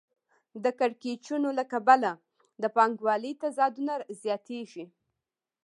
د 0.63 0.65
کړکېچونو 0.79 1.49
له 1.59 1.63
کبله 1.73 2.11
د 2.61 2.63
پانګوالۍ 2.75 3.33
تضادونه 3.43 3.93
زیاتېږي 4.21 4.85